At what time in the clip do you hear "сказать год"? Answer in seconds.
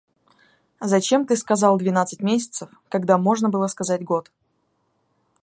3.67-4.31